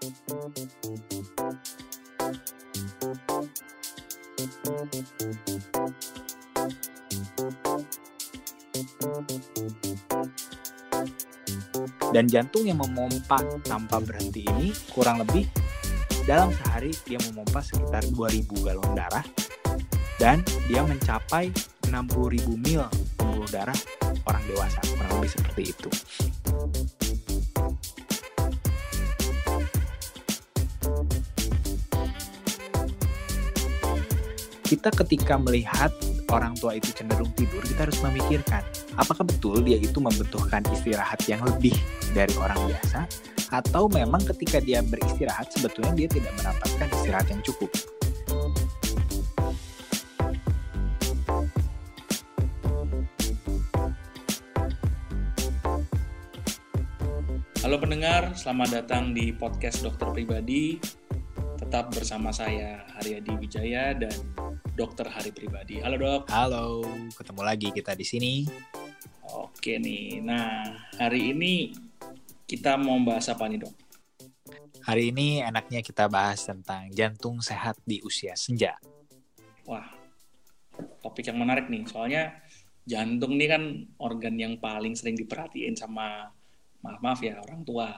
[0.00, 0.08] Dan
[12.32, 15.44] jantung yang memompa tanpa berhenti ini kurang lebih
[16.24, 19.24] dalam sehari dia memompa sekitar 2000 galon darah
[20.16, 21.52] dan dia mencapai
[21.92, 22.88] 60.000 mil
[23.20, 23.76] pembuluh darah
[24.24, 25.90] orang dewasa kurang lebih seperti itu.
[34.70, 35.90] Kita ketika melihat
[36.30, 38.62] orang tua itu cenderung tidur, kita harus memikirkan
[38.94, 41.74] apakah betul dia itu membutuhkan istirahat yang lebih
[42.14, 43.02] dari orang biasa
[43.50, 47.66] atau memang ketika dia beristirahat sebetulnya dia tidak mendapatkan istirahat yang cukup.
[57.66, 60.78] Halo pendengar, selamat datang di podcast Dokter Pribadi.
[61.58, 64.14] Tetap bersama saya Haryadi Wijaya dan
[64.74, 65.82] Dokter Hari Pribadi.
[65.82, 66.22] Halo dok.
[66.30, 68.34] Halo, ketemu lagi kita di sini.
[69.30, 70.66] Oke nih, nah
[70.98, 71.70] hari ini
[72.46, 73.74] kita mau bahas apa nih dok?
[74.82, 78.74] Hari ini enaknya kita bahas tentang jantung sehat di usia senja.
[79.68, 79.86] Wah,
[80.98, 81.86] topik yang menarik nih.
[81.86, 82.34] Soalnya
[82.82, 83.62] jantung ini kan
[84.02, 86.26] organ yang paling sering diperhatiin sama
[86.82, 87.88] maaf maaf ya orang tua.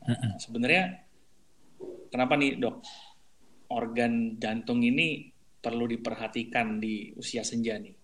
[0.00, 1.06] Nah, sebenarnya
[2.10, 2.82] kenapa nih dok
[3.70, 5.29] organ jantung ini
[5.60, 7.94] perlu diperhatikan di usia senja nih?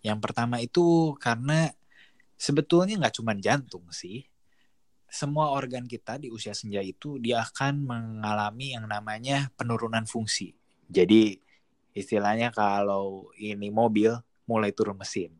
[0.00, 1.68] Yang pertama itu karena
[2.40, 4.24] sebetulnya nggak cuma jantung sih.
[5.10, 10.54] Semua organ kita di usia senja itu dia akan mengalami yang namanya penurunan fungsi.
[10.86, 11.42] Jadi
[11.92, 14.14] istilahnya kalau ini mobil
[14.46, 15.34] mulai turun mesin.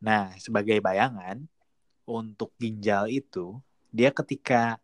[0.00, 1.44] Nah, sebagai bayangan,
[2.08, 3.60] untuk ginjal itu
[3.92, 4.80] dia ketika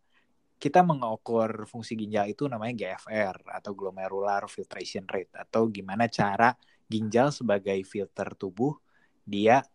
[0.55, 6.55] kita mengukur fungsi ginjal itu namanya GFR atau glomerular filtration rate atau gimana cara
[6.87, 8.77] ginjal sebagai filter tubuh
[9.25, 9.65] dia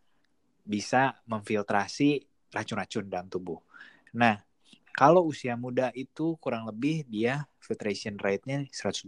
[0.65, 2.25] bisa memfiltrasi
[2.55, 3.59] racun-racun dalam tubuh.
[4.15, 4.39] Nah,
[4.95, 9.07] kalau usia muda itu kurang lebih dia filtration rate-nya 120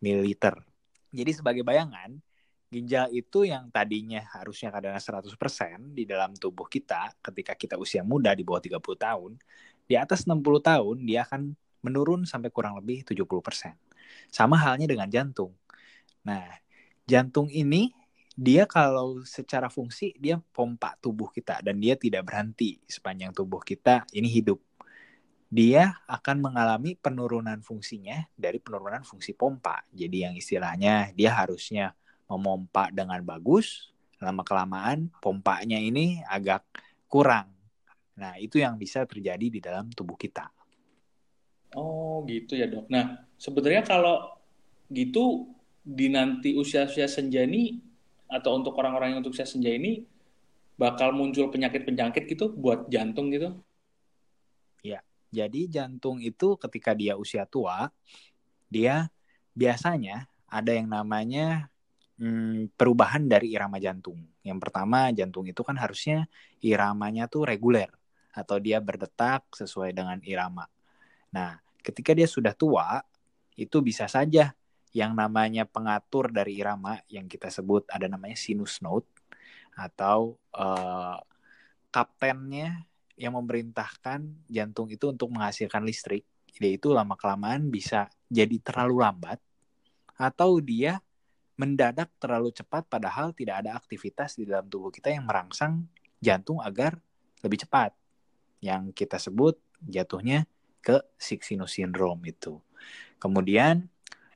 [0.00, 0.28] ml.
[1.10, 2.16] Jadi sebagai bayangan,
[2.70, 5.36] ginjal itu yang tadinya harusnya kadang 100%
[5.92, 9.32] di dalam tubuh kita ketika kita usia muda di bawah 30 tahun,
[9.90, 13.74] di atas 60 tahun dia akan menurun sampai kurang lebih 70%.
[14.30, 15.50] Sama halnya dengan jantung.
[16.22, 16.46] Nah,
[17.10, 17.90] jantung ini
[18.38, 24.06] dia kalau secara fungsi dia pompa tubuh kita dan dia tidak berhenti sepanjang tubuh kita
[24.14, 24.62] ini hidup.
[25.50, 29.82] Dia akan mengalami penurunan fungsinya dari penurunan fungsi pompa.
[29.90, 31.90] Jadi yang istilahnya dia harusnya
[32.30, 33.90] memompa dengan bagus,
[34.22, 36.62] lama kelamaan pompanya ini agak
[37.10, 37.59] kurang.
[38.20, 40.52] Nah, itu yang bisa terjadi di dalam tubuh kita.
[41.72, 42.92] Oh, gitu ya, Dok.
[42.92, 44.36] Nah, sebenarnya kalau
[44.92, 45.48] gitu
[45.80, 47.80] di nanti usia-usia senja ini
[48.28, 50.04] atau untuk orang-orang yang untuk usia senja ini
[50.76, 53.56] bakal muncul penyakit-penyakit gitu buat jantung gitu?
[54.84, 55.00] Ya,
[55.32, 57.88] jadi jantung itu ketika dia usia tua,
[58.68, 59.08] dia
[59.56, 61.70] biasanya ada yang namanya
[62.20, 64.20] hmm, perubahan dari irama jantung.
[64.42, 66.26] Yang pertama, jantung itu kan harusnya
[66.60, 67.99] iramanya tuh reguler
[68.30, 70.66] atau dia berdetak sesuai dengan irama.
[71.34, 73.02] Nah, ketika dia sudah tua,
[73.58, 74.54] itu bisa saja
[74.90, 79.06] yang namanya pengatur dari irama yang kita sebut ada namanya sinus node
[79.78, 81.18] atau uh,
[81.94, 86.24] kaptennya yang memerintahkan jantung itu untuk menghasilkan listrik,
[86.58, 89.38] yaitu lama kelamaan bisa jadi terlalu lambat
[90.16, 90.98] atau dia
[91.60, 95.84] mendadak terlalu cepat padahal tidak ada aktivitas di dalam tubuh kita yang merangsang
[96.16, 96.96] jantung agar
[97.44, 97.99] lebih cepat.
[98.60, 100.44] Yang kita sebut jatuhnya
[100.80, 102.60] ke sinus syndrome itu.
[103.20, 103.88] Kemudian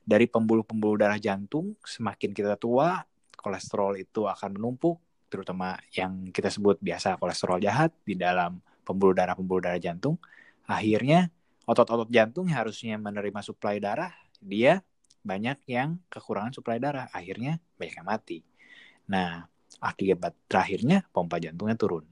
[0.05, 3.01] dari pembuluh-pembuluh darah jantung semakin kita tua
[3.37, 9.33] kolesterol itu akan menumpuk terutama yang kita sebut biasa kolesterol jahat di dalam pembuluh darah
[9.33, 10.21] pembuluh darah jantung.
[10.69, 11.33] Akhirnya
[11.65, 14.85] otot-otot jantung yang harusnya menerima suplai darah dia
[15.25, 18.45] banyak yang kekurangan suplai darah, akhirnya banyak yang mati.
[19.09, 19.49] Nah,
[19.81, 22.05] akibat terakhirnya pompa jantungnya turun.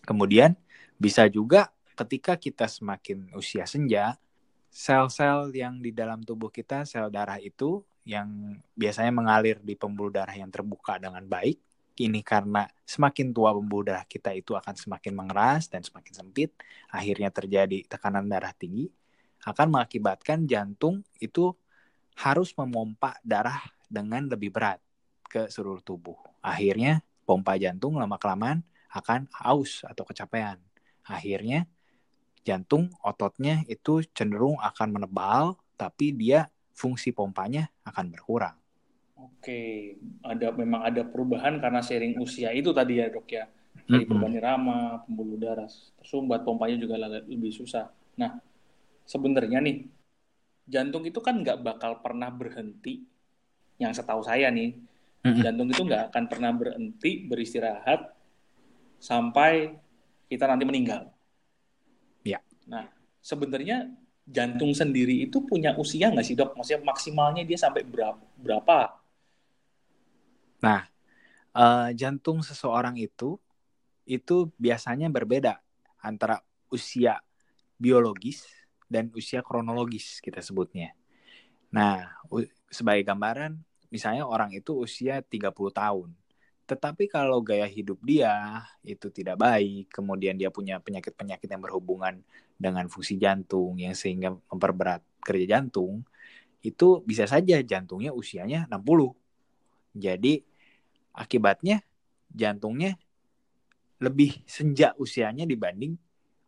[0.00, 0.56] Kemudian
[0.96, 4.20] bisa juga ketika kita semakin usia senja,
[4.68, 10.36] sel-sel yang di dalam tubuh kita, sel darah itu yang biasanya mengalir di pembuluh darah
[10.36, 11.58] yang terbuka dengan baik,
[11.96, 16.52] ini karena semakin tua pembuluh darah kita itu akan semakin mengeras dan semakin sempit,
[16.92, 18.92] akhirnya terjadi tekanan darah tinggi,
[19.48, 21.56] akan mengakibatkan jantung itu
[22.16, 24.80] harus memompa darah dengan lebih berat
[25.28, 26.16] ke seluruh tubuh.
[26.44, 28.60] Akhirnya pompa jantung lama-kelamaan
[28.92, 30.65] akan haus atau kecapean.
[31.06, 31.70] Akhirnya
[32.46, 38.56] jantung ototnya itu cenderung akan menebal, tapi dia fungsi pompanya akan berkurang.
[39.16, 43.48] Oke, ada memang ada perubahan karena sering usia itu tadi ya dok ya.
[43.48, 44.08] Dari mm -hmm.
[44.08, 45.70] perubahan irama, pembuluh darah
[46.02, 47.88] tersumbat, pompanya juga lebih susah.
[48.20, 48.36] Nah,
[49.08, 49.88] sebenarnya nih,
[50.68, 53.06] jantung itu kan nggak bakal pernah berhenti.
[53.80, 55.42] Yang setahu saya nih, mm -hmm.
[55.44, 58.12] jantung itu nggak akan pernah berhenti beristirahat
[59.00, 59.76] sampai
[60.26, 61.10] kita nanti meninggal.
[62.26, 62.42] Ya.
[62.66, 62.90] Nah,
[63.22, 63.90] sebenarnya
[64.26, 66.58] jantung sendiri itu punya usia nggak sih dok?
[66.58, 68.18] Maksudnya maksimalnya dia sampai berapa?
[68.38, 68.98] berapa?
[70.58, 70.90] Nah,
[71.54, 73.38] uh, jantung seseorang itu
[74.06, 75.58] itu biasanya berbeda
[75.98, 76.38] antara
[76.70, 77.18] usia
[77.78, 78.46] biologis
[78.86, 80.94] dan usia kronologis kita sebutnya.
[81.74, 82.06] Nah,
[82.70, 83.58] sebagai gambaran,
[83.90, 86.14] misalnya orang itu usia 30 tahun.
[86.66, 92.20] Tetapi kalau gaya hidup dia itu tidak baik, kemudian dia punya penyakit-penyakit yang berhubungan
[92.58, 96.02] dengan fungsi jantung yang sehingga memperberat kerja jantung,
[96.66, 99.14] itu bisa saja jantungnya usianya 60
[99.96, 100.44] jadi
[101.16, 101.80] akibatnya
[102.28, 103.00] jantungnya
[103.96, 105.96] lebih senja usianya dibanding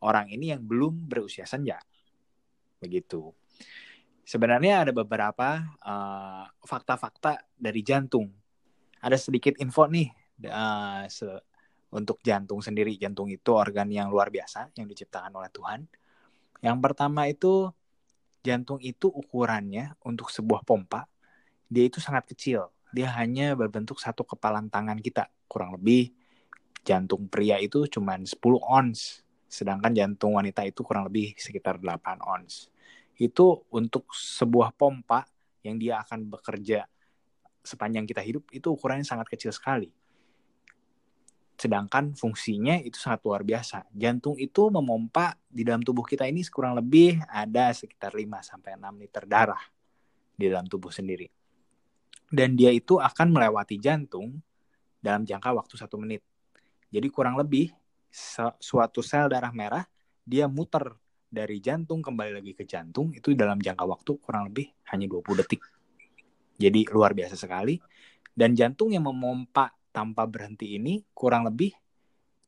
[0.04, 1.80] orang ini yang belum berusia senja.
[2.76, 3.32] Begitu.
[4.28, 8.28] Sebenarnya ada beberapa uh, fakta-fakta dari jantung.
[9.04, 10.08] Ada sedikit info nih
[10.48, 11.26] uh, se
[11.88, 12.94] untuk jantung sendiri.
[13.00, 15.88] Jantung itu organ yang luar biasa yang diciptakan oleh Tuhan.
[16.60, 17.72] Yang pertama itu
[18.42, 21.04] jantung itu ukurannya untuk sebuah pompa
[21.68, 26.16] dia itu sangat kecil dia hanya berbentuk satu kepalan tangan kita kurang lebih
[26.80, 28.32] jantung pria itu cuma 10
[28.64, 32.72] ons sedangkan jantung wanita itu kurang lebih sekitar 8 ons
[33.20, 35.28] itu untuk sebuah pompa
[35.60, 36.88] yang dia akan bekerja
[37.62, 39.90] sepanjang kita hidup itu ukurannya sangat kecil sekali
[41.58, 43.82] sedangkan fungsinya itu sangat luar biasa.
[43.90, 49.02] Jantung itu memompa di dalam tubuh kita ini kurang lebih ada sekitar 5 sampai 6
[49.02, 49.58] liter darah
[50.38, 51.26] di dalam tubuh sendiri
[52.28, 54.36] dan dia itu akan melewati jantung
[55.00, 56.20] dalam jangka waktu satu menit.
[56.92, 57.72] Jadi kurang lebih
[58.60, 59.84] suatu sel darah merah
[60.24, 60.96] dia muter
[61.28, 65.60] dari jantung kembali lagi ke jantung itu dalam jangka waktu kurang lebih hanya 20 detik.
[66.58, 67.78] Jadi luar biasa sekali.
[68.34, 71.74] Dan jantung yang memompa tanpa berhenti ini kurang lebih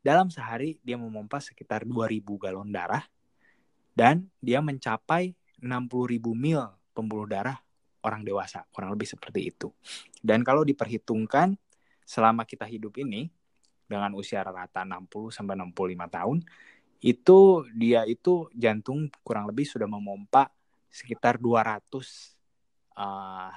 [0.01, 3.05] dalam sehari dia memompa sekitar 2000 galon darah
[3.93, 6.63] dan dia mencapai 60.000 mil
[6.97, 7.61] pembuluh darah
[8.01, 9.69] orang dewasa, kurang lebih seperti itu.
[10.25, 11.53] Dan kalau diperhitungkan
[12.09, 13.29] selama kita hidup ini
[13.85, 16.39] dengan usia rata 60 sampai 65 tahun,
[17.05, 17.39] itu
[17.77, 20.49] dia itu jantung kurang lebih sudah memompa
[20.89, 21.93] sekitar 200
[22.97, 23.53] uh,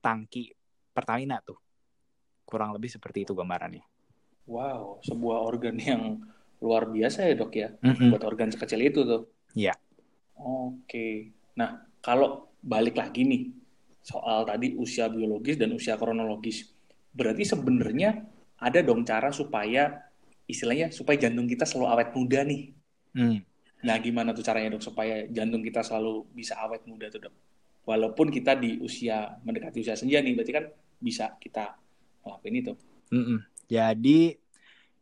[0.00, 0.50] tangki
[0.90, 1.56] Pertamina tuh.
[2.44, 3.84] Kurang lebih seperti itu gambarannya.
[4.50, 6.18] Wow, sebuah organ yang
[6.60, 8.08] luar biasa ya dok ya, mm -hmm.
[8.12, 9.22] buat organ sekecil itu tuh.
[9.54, 9.72] Iya.
[10.40, 13.42] Oke, nah kalau balik lagi nih
[14.00, 16.72] soal tadi usia biologis dan usia kronologis.
[17.12, 18.24] Berarti sebenarnya
[18.60, 20.10] ada dong cara supaya
[20.48, 22.62] istilahnya supaya jantung kita selalu awet muda nih.
[23.14, 23.38] Hmm.
[23.80, 27.34] Nah, gimana tuh caranya dok supaya jantung kita selalu bisa awet muda tuh dok?
[27.84, 30.64] Walaupun kita di usia mendekati usia senja nih, berarti kan
[31.00, 31.74] bisa kita
[32.22, 32.72] ngelakuin itu.
[33.10, 33.38] Mm -mm.
[33.70, 34.20] Jadi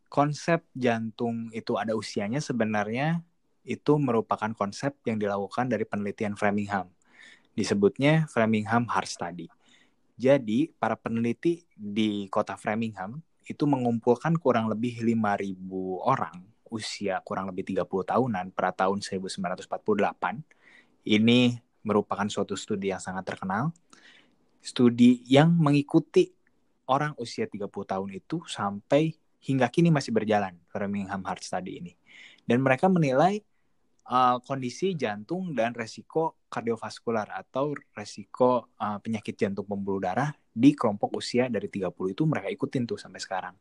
[0.09, 3.21] konsep jantung itu ada usianya sebenarnya
[3.69, 6.89] itu merupakan konsep yang dilakukan dari penelitian Framingham
[7.59, 9.47] disebutnya Framingham Heart Study.
[10.15, 15.59] Jadi, para peneliti di kota Framingham itu mengumpulkan kurang lebih 5.000
[16.07, 20.45] orang usia kurang lebih 30 tahunan pada tahun 1948.
[21.09, 21.41] Ini
[21.89, 23.73] merupakan suatu studi yang sangat terkenal.
[24.61, 26.29] Studi yang mengikuti
[26.93, 31.93] orang usia 30 tahun itu sampai hingga kini masih berjalan Framingham Heart Study ini.
[32.45, 33.41] Dan mereka menilai
[34.09, 41.17] uh, kondisi jantung dan resiko kardiovaskular atau resiko uh, penyakit jantung pembuluh darah di kelompok
[41.21, 43.55] usia dari 30 itu mereka ikutin tuh sampai sekarang.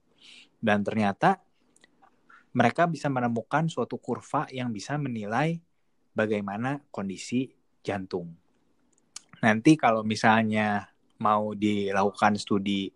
[0.58, 1.38] Dan ternyata
[2.58, 5.62] mereka bisa menemukan suatu kurva yang bisa menilai
[6.18, 7.54] bagaimana kondisi
[7.88, 8.36] jantung.
[9.40, 10.92] Nanti kalau misalnya
[11.24, 12.92] mau dilakukan studi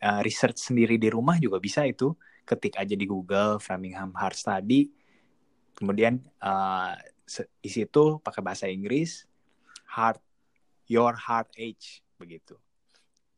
[0.00, 2.16] uh, research sendiri di rumah juga bisa itu.
[2.42, 4.90] Ketik aja di Google Framingham Heart Study.
[5.76, 6.96] Kemudian uh,
[7.60, 9.24] di situ pakai bahasa Inggris
[9.88, 10.20] heart
[10.88, 12.58] your heart age begitu.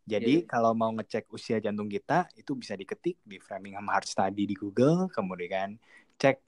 [0.05, 0.49] Jadi yeah.
[0.49, 5.09] kalau mau ngecek usia jantung kita itu bisa diketik di Framingham Heart Study di Google
[5.09, 5.81] kemudian
[6.21, 6.41] cek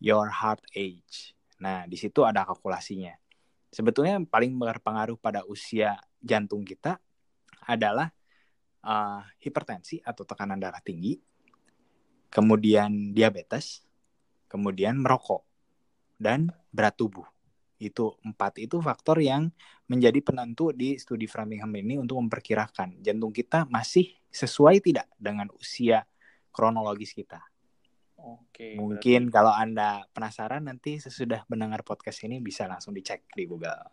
[0.00, 1.32] your heart age.
[1.60, 3.16] Nah di situ ada kalkulasinya
[3.78, 6.98] sebetulnya yang paling berpengaruh pada usia jantung kita
[7.62, 8.10] adalah
[8.82, 11.14] uh, hipertensi atau tekanan darah tinggi
[12.26, 13.86] kemudian diabetes
[14.48, 15.44] kemudian merokok,
[16.18, 17.28] dan berat tubuh.
[17.78, 19.54] Itu empat itu faktor yang
[19.86, 26.02] menjadi penentu di studi Framingham ini untuk memperkirakan jantung kita masih sesuai tidak dengan usia
[26.50, 27.38] kronologis kita.
[28.18, 28.74] Oke.
[28.74, 29.34] Mungkin berarti...
[29.34, 33.86] kalau Anda penasaran nanti sesudah mendengar podcast ini bisa langsung dicek di Google.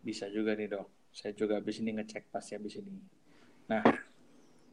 [0.00, 1.12] Bisa juga nih dok.
[1.12, 2.96] Saya juga habis ini ngecek pasti habis ini.
[3.70, 3.84] Nah,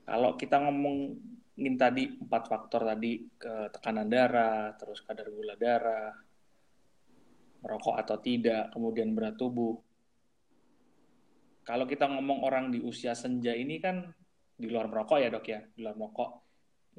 [0.07, 6.15] kalau kita ngomongin tadi empat faktor tadi ke tekanan darah, terus kadar gula darah,
[7.61, 9.77] merokok atau tidak, kemudian berat tubuh.
[11.61, 14.09] Kalau kita ngomong orang di usia senja ini kan
[14.57, 16.50] di luar merokok ya dok ya, di luar merokok.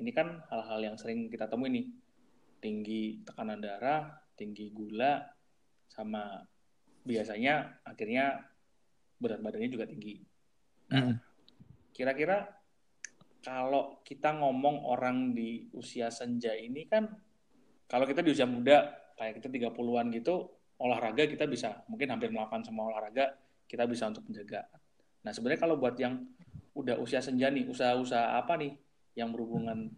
[0.02, 1.86] Ini kan hal-hal yang sering kita temui nih.
[2.58, 5.22] Tinggi tekanan darah, tinggi gula,
[5.86, 6.42] sama
[7.06, 8.42] biasanya akhirnya
[9.22, 10.18] berat badannya juga tinggi.
[10.90, 11.14] Nah,
[11.94, 12.50] kira-kira
[13.42, 17.06] kalau kita ngomong orang di usia senja ini kan,
[17.86, 20.50] kalau kita di usia muda kayak kita 30-an gitu
[20.82, 23.38] olahraga kita bisa mungkin hampir melakukan semua olahraga
[23.70, 24.66] kita bisa untuk menjaga.
[25.22, 26.26] Nah sebenarnya kalau buat yang
[26.74, 28.72] udah usia senja nih, usaha-usaha apa nih
[29.18, 29.92] yang berhubungan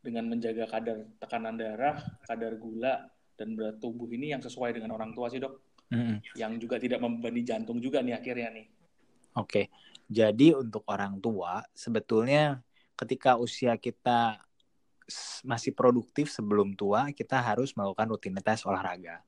[0.00, 5.12] dengan menjaga kadar tekanan darah, kadar gula, dan berat tubuh ini yang sesuai dengan orang
[5.16, 5.60] tua sih dok?
[5.92, 6.16] Mm-hmm.
[6.36, 8.66] Yang juga tidak membebani jantung juga nih akhirnya nih.
[9.38, 9.70] Oke,
[10.10, 12.60] jadi untuk orang tua sebetulnya
[12.98, 14.42] ketika usia kita
[15.42, 19.22] masih produktif sebelum tua, kita harus melakukan rutinitas olahraga.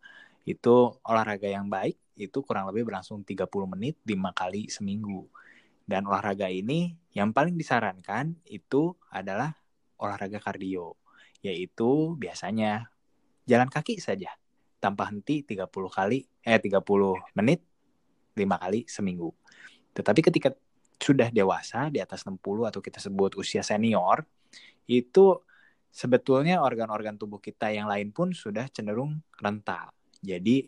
[0.46, 5.26] Itu olahraga yang baik, itu kurang lebih berlangsung 30 menit 5 kali seminggu.
[5.82, 9.52] Dan olahraga ini yang paling disarankan itu adalah
[10.00, 10.96] olahraga kardio,
[11.44, 12.88] yaitu biasanya
[13.44, 14.32] jalan kaki saja
[14.82, 16.82] tanpa henti 30 kali eh 30
[17.38, 17.60] menit
[18.34, 19.30] 5 kali seminggu.
[19.94, 20.50] Tetapi ketika
[20.98, 22.38] sudah dewasa di atas 60
[22.70, 24.22] atau kita sebut usia senior,
[24.86, 25.38] itu
[25.92, 29.92] sebetulnya organ-organ tubuh kita yang lain pun sudah cenderung renta.
[30.22, 30.64] Jadi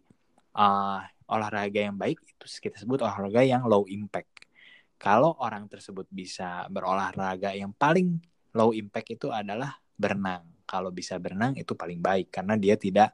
[0.58, 4.43] uh, olahraga yang baik itu kita sebut olahraga yang low impact.
[5.04, 8.24] Kalau orang tersebut bisa berolahraga yang paling
[8.56, 10.48] low impact itu adalah berenang.
[10.64, 13.12] Kalau bisa berenang itu paling baik karena dia tidak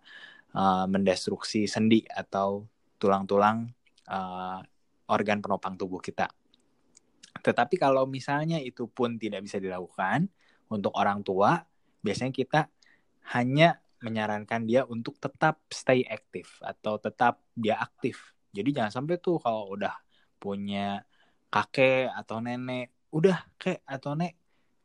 [0.55, 2.63] uh, mendestruksi sendi atau
[2.95, 3.67] tulang-tulang
[4.07, 4.63] uh,
[5.11, 6.31] organ penopang tubuh kita.
[7.43, 10.31] Tetapi kalau misalnya itu pun tidak bisa dilakukan
[10.71, 11.59] untuk orang tua,
[12.07, 12.61] biasanya kita
[13.35, 18.39] hanya menyarankan dia untuk tetap stay aktif atau tetap dia aktif.
[18.55, 19.99] Jadi jangan sampai tuh kalau udah
[20.39, 21.03] punya
[21.51, 24.39] kakek atau nenek, udah kek atau nek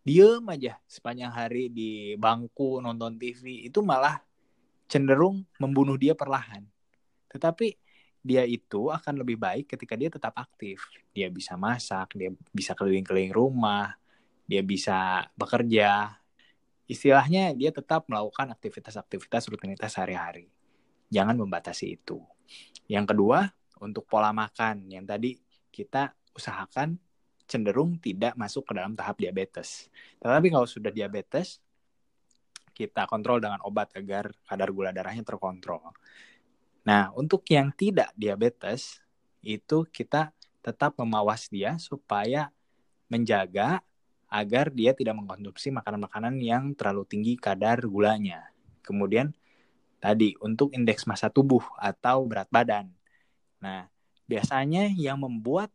[0.06, 4.22] diem aja sepanjang hari di bangku nonton TV itu malah
[4.86, 6.66] cenderung membunuh dia perlahan.
[7.30, 7.78] Tetapi
[8.26, 10.82] dia itu akan lebih baik ketika dia tetap aktif.
[11.14, 13.94] Dia bisa masak, dia bisa keliling-keliling rumah,
[14.50, 16.18] dia bisa bekerja,
[16.86, 20.50] istilahnya dia tetap melakukan aktivitas-aktivitas rutinitas sehari-hari.
[21.10, 22.22] Jangan membatasi itu.
[22.90, 23.46] Yang kedua,
[23.82, 25.38] untuk pola makan yang tadi
[25.70, 27.00] kita usahakan
[27.48, 29.88] cenderung tidak masuk ke dalam tahap diabetes.
[30.20, 31.62] Tetapi kalau sudah diabetes,
[32.76, 35.96] kita kontrol dengan obat agar kadar gula darahnya terkontrol.
[36.84, 39.00] Nah, untuk yang tidak diabetes,
[39.42, 42.50] itu kita tetap memawas dia supaya
[43.08, 43.80] menjaga
[44.26, 48.50] agar dia tidak mengkonsumsi makanan-makanan yang terlalu tinggi kadar gulanya.
[48.82, 49.32] Kemudian
[50.02, 52.90] tadi untuk indeks massa tubuh atau berat badan.
[53.62, 53.88] Nah,
[54.26, 55.70] biasanya yang membuat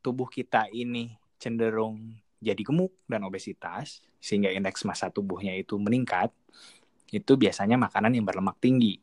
[0.00, 6.32] tubuh kita ini cenderung jadi gemuk dan obesitas sehingga indeks massa tubuhnya itu meningkat,
[7.12, 9.00] itu biasanya makanan yang berlemak tinggi.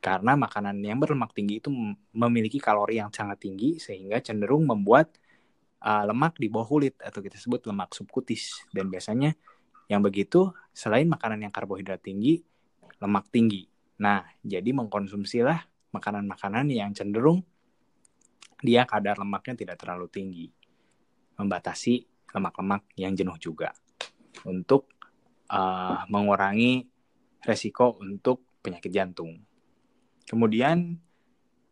[0.00, 1.68] Karena makanan yang berlemak tinggi itu
[2.16, 5.12] memiliki kalori yang sangat tinggi sehingga cenderung membuat
[5.84, 9.36] uh, lemak di bawah kulit atau kita sebut lemak subkutis dan biasanya
[9.90, 12.40] yang begitu selain makanan yang karbohidrat tinggi
[13.00, 13.66] lemak tinggi
[14.00, 17.44] nah jadi mengkonsumsilah makanan-makanan yang cenderung
[18.60, 20.46] dia kadar lemaknya tidak terlalu tinggi
[21.36, 23.72] membatasi lemak-lemak yang jenuh juga
[24.46, 24.92] untuk
[25.50, 26.84] uh, mengurangi
[27.44, 29.40] resiko untuk penyakit jantung
[30.28, 31.00] kemudian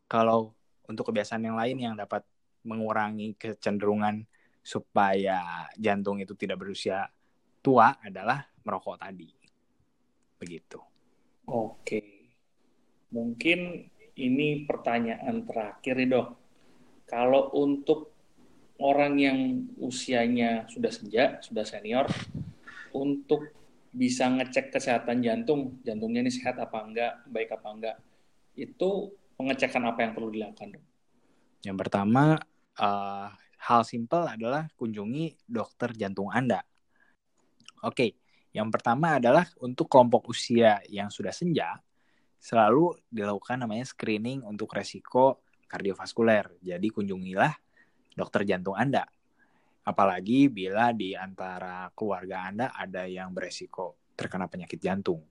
[0.09, 0.57] kalau
[0.89, 2.25] untuk kebiasaan yang lain yang dapat
[2.65, 4.25] mengurangi kecenderungan
[4.65, 7.09] supaya jantung itu tidak berusia
[7.65, 9.29] tua adalah merokok tadi.
[10.37, 10.81] Begitu.
[11.49, 12.01] Oke.
[13.09, 16.29] Mungkin ini pertanyaan terakhir dok.
[17.09, 18.13] Kalau untuk
[18.79, 19.39] orang yang
[19.81, 22.07] usianya sudah senja, sudah senior,
[22.93, 23.49] untuk
[23.89, 27.97] bisa ngecek kesehatan jantung, jantungnya ini sehat apa enggak, baik apa enggak,
[28.55, 29.11] itu
[29.41, 30.77] pengecekan apa yang perlu dilakukan?
[31.65, 32.39] Yang pertama
[32.79, 36.63] uh, hal simpel adalah kunjungi dokter jantung Anda.
[37.83, 38.21] Oke,
[38.53, 41.79] yang pertama adalah untuk kelompok usia yang sudah senja,
[42.39, 46.59] selalu dilakukan namanya screening untuk resiko kardiovaskuler.
[46.65, 47.53] Jadi kunjungilah
[48.17, 49.07] dokter jantung Anda.
[49.85, 55.23] Apalagi bila di antara keluarga Anda ada yang beresiko terkena penyakit jantung.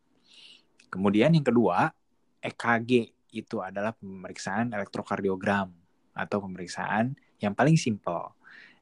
[0.87, 1.91] Kemudian yang kedua,
[2.39, 5.67] EKG itu adalah pemeriksaan elektrokardiogram
[6.15, 7.11] atau pemeriksaan
[7.43, 8.33] yang paling simpel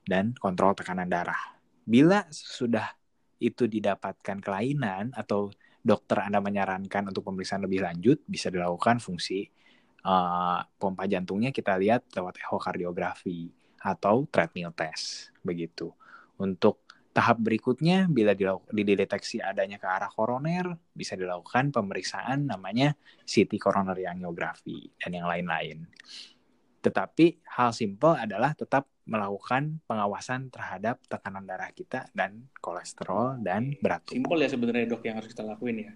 [0.05, 1.57] dan kontrol tekanan darah.
[1.81, 2.93] Bila sudah
[3.41, 5.49] itu didapatkan kelainan atau
[5.81, 9.49] dokter Anda menyarankan untuk pemeriksaan lebih lanjut, bisa dilakukan fungsi
[10.05, 13.49] uh, pompa jantungnya kita lihat lewat echokardiografi
[13.81, 15.89] atau treadmill test begitu.
[16.37, 16.85] Untuk
[17.15, 18.35] tahap berikutnya bila
[18.69, 22.93] dideteksi adanya ke arah koroner bisa dilakukan pemeriksaan namanya
[23.23, 25.87] CT coronary angiography dan yang lain-lain.
[26.83, 34.05] Tetapi hal simpel adalah tetap melakukan pengawasan terhadap tekanan darah kita dan kolesterol dan berat
[34.05, 34.17] tubuh.
[34.21, 35.91] Simpel ya sebenarnya dok yang harus kita lakuin ya.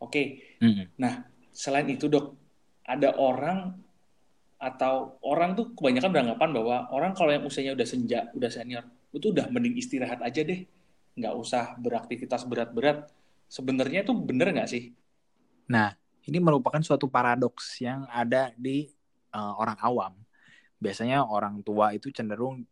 [0.00, 0.56] Oke.
[0.60, 0.86] Mm -hmm.
[0.98, 1.14] Nah
[1.52, 2.47] selain itu dok
[2.88, 3.76] ada orang
[4.58, 9.30] atau orang tuh kebanyakan beranggapan bahwa orang kalau yang usianya udah senja, udah senior, itu
[9.30, 10.66] udah mending istirahat aja deh,
[11.14, 13.06] nggak usah beraktivitas berat-berat.
[13.46, 14.90] Sebenarnya itu bener nggak sih?
[15.70, 15.94] Nah,
[16.26, 18.90] ini merupakan suatu paradoks yang ada di
[19.32, 20.12] uh, orang awam
[20.78, 22.62] biasanya orang tua itu cenderung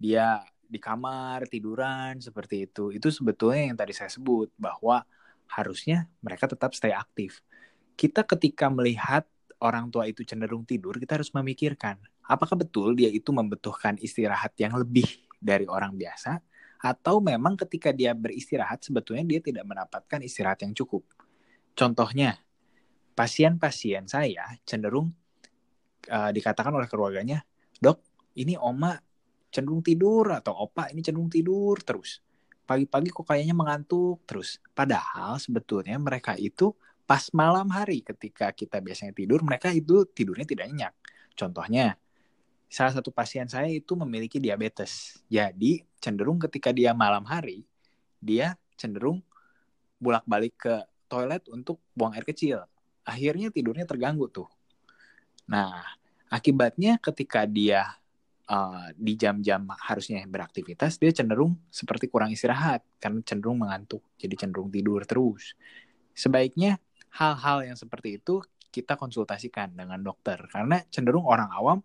[0.00, 5.04] dia di kamar tiduran seperti itu itu sebetulnya yang tadi saya sebut bahwa
[5.52, 7.44] harusnya mereka tetap stay aktif
[7.92, 9.28] kita ketika melihat
[9.62, 14.74] orang tua itu cenderung tidur kita harus memikirkan apakah betul dia itu membutuhkan istirahat yang
[14.74, 15.06] lebih
[15.38, 16.42] dari orang biasa
[16.82, 21.06] atau memang ketika dia beristirahat sebetulnya dia tidak mendapatkan istirahat yang cukup
[21.78, 22.42] contohnya
[23.12, 25.12] pasien-pasien saya cenderung
[26.08, 27.44] uh, dikatakan oleh keluarganya,
[27.78, 28.02] dok,
[28.40, 28.96] ini oma
[29.52, 32.24] cenderung tidur atau opa ini cenderung tidur terus.
[32.64, 34.62] Pagi-pagi kok kayaknya mengantuk terus.
[34.72, 36.72] Padahal sebetulnya mereka itu
[37.06, 40.94] pas malam hari ketika kita biasanya tidur, mereka itu tidurnya tidak nyenyak.
[41.36, 41.96] Contohnya,
[42.72, 45.20] salah satu pasien saya itu memiliki diabetes.
[45.28, 47.64] Jadi cenderung ketika dia malam hari,
[48.16, 49.20] dia cenderung
[50.00, 50.74] bolak-balik ke
[51.06, 52.64] toilet untuk buang air kecil.
[53.04, 54.48] Akhirnya tidurnya terganggu tuh.
[55.50, 55.84] Nah,
[56.32, 57.84] akibatnya ketika dia
[58.48, 64.72] uh, di jam-jam harusnya beraktivitas, dia cenderung seperti kurang istirahat karena cenderung mengantuk, jadi cenderung
[64.72, 65.52] tidur terus.
[66.16, 66.80] Sebaiknya
[67.12, 68.40] hal-hal yang seperti itu
[68.72, 71.78] kita konsultasikan dengan dokter karena cenderung orang awam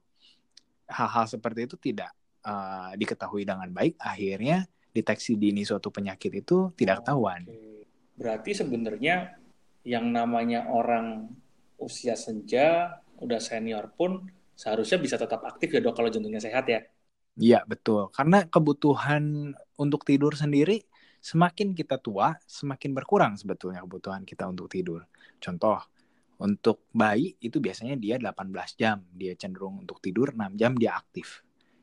[0.88, 2.16] hal-hal seperti itu tidak
[2.48, 7.46] uh, diketahui dengan baik, akhirnya deteksi dini suatu penyakit itu tidak ketahuan.
[8.18, 9.38] Berarti sebenarnya
[9.86, 11.30] yang namanya orang
[11.78, 14.26] usia senja udah senior pun
[14.58, 16.82] seharusnya bisa tetap aktif ya dok kalau jantungnya sehat ya.
[17.38, 20.82] Iya betul, karena kebutuhan untuk tidur sendiri
[21.22, 25.06] semakin kita tua semakin berkurang sebetulnya kebutuhan kita untuk tidur.
[25.38, 25.82] Contoh,
[26.38, 31.42] untuk bayi itu biasanya dia 18 jam, dia cenderung untuk tidur 6 jam dia aktif.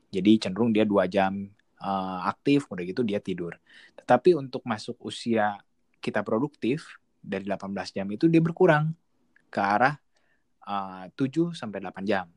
[0.09, 1.51] Jadi cenderung dia 2 jam
[1.83, 3.59] uh, aktif, udah gitu dia tidur.
[3.99, 5.59] Tetapi untuk masuk usia
[5.99, 6.87] kita produktif
[7.19, 8.95] dari 18 jam itu dia berkurang
[9.51, 9.99] ke arah
[10.63, 12.31] uh, 7 sampai 8 jam.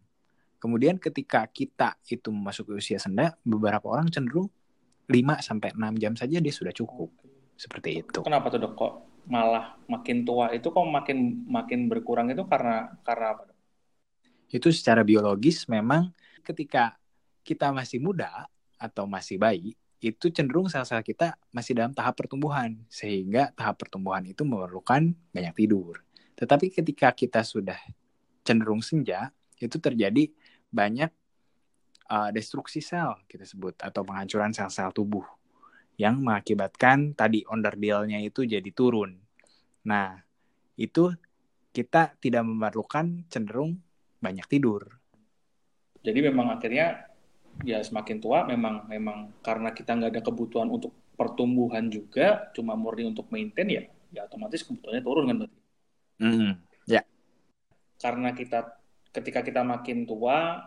[0.59, 4.51] Kemudian ketika kita itu memasuki usia senda, beberapa orang cenderung
[5.09, 7.09] 5 sampai 6 jam saja dia sudah cukup.
[7.59, 8.21] Seperti itu.
[8.23, 8.95] Kenapa tuh dok kok
[9.29, 13.59] malah makin tua itu kok makin makin berkurang itu karena karena apa dok?
[14.49, 16.13] Itu secara biologis memang
[16.45, 16.97] ketika
[17.43, 18.47] kita masih muda
[18.79, 24.47] atau masih bayi itu cenderung sel-sel kita masih dalam tahap pertumbuhan sehingga tahap pertumbuhan itu
[24.47, 25.99] memerlukan banyak tidur.
[26.39, 27.79] Tetapi ketika kita sudah
[28.47, 30.31] cenderung senja itu terjadi
[30.71, 31.11] banyak
[32.11, 35.25] uh, destruksi sel kita sebut atau penghancuran sel-sel tubuh
[35.99, 39.19] yang mengakibatkan tadi onderdilnya itu jadi turun.
[39.87, 40.15] Nah,
[40.79, 41.11] itu
[41.75, 43.83] kita tidak memerlukan cenderung
[44.23, 44.87] banyak tidur.
[46.03, 47.11] Jadi memang akhirnya
[47.67, 53.11] ya semakin tua memang memang karena kita nggak ada kebutuhan untuk pertumbuhan juga, cuma murni
[53.11, 53.83] untuk maintain ya,
[54.15, 55.59] ya otomatis kebutuhannya turun kan berarti.
[56.19, 56.51] Mm,
[56.87, 57.03] ya
[57.99, 58.79] karena kita
[59.11, 60.63] ketika kita makin tua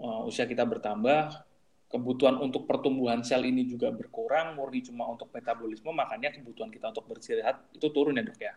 [0.00, 1.44] uh, usia kita bertambah
[1.90, 7.04] kebutuhan untuk pertumbuhan sel ini juga berkurang murni cuma untuk metabolisme makanya kebutuhan kita untuk
[7.10, 8.54] beristirahat itu turun ya dok ya?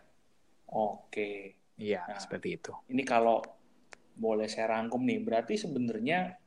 [0.70, 1.58] Oke.
[1.74, 2.70] Iya nah, seperti itu.
[2.94, 3.42] ini kalau
[4.14, 6.38] boleh saya rangkum nih berarti sebenarnya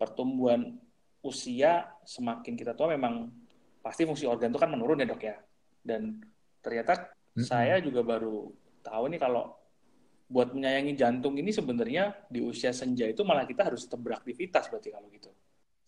[0.00, 0.80] pertumbuhan
[1.20, 3.28] usia semakin kita tua memang
[3.84, 5.36] pasti fungsi organ itu kan menurun ya dok ya?
[5.84, 6.24] Dan
[6.64, 7.44] ternyata mm -hmm.
[7.44, 8.48] saya juga baru
[8.80, 9.52] tahu nih kalau
[10.24, 14.88] buat menyayangi jantung ini sebenarnya di usia senja itu malah kita harus tetap beraktivitas berarti
[14.90, 15.30] kalau gitu.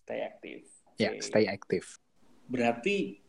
[0.06, 0.60] Stay aktif.
[0.96, 1.98] Ya, yeah, stay aktif.
[2.46, 3.20] Berarti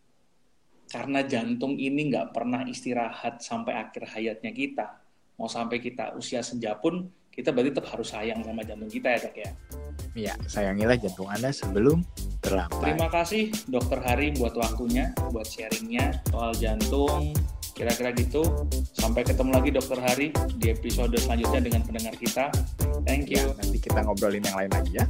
[0.87, 4.87] karena jantung ini nggak pernah istirahat sampai akhir hayatnya kita,
[5.35, 9.19] mau sampai kita usia senja pun kita berarti tetap harus sayang sama jantung kita ya
[9.21, 9.51] dok ya.
[10.17, 12.01] Iya, sayangilah jantung Anda sebelum
[12.41, 12.81] terlambat.
[12.81, 17.37] Terima kasih dokter Hari buat waktunya, buat sharingnya soal jantung.
[17.77, 18.41] Kira-kira gitu.
[18.97, 22.49] Sampai ketemu lagi dokter Hari di episode selanjutnya dengan pendengar kita.
[23.05, 23.37] Thank you.
[23.37, 25.05] Ya, nanti kita ngobrolin yang lain lagi ya.